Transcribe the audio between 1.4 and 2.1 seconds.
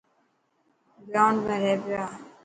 ۾ رهي پيا.